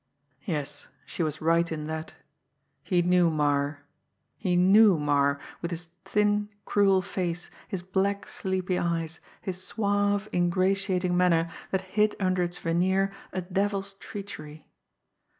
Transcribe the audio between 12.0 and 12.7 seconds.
under its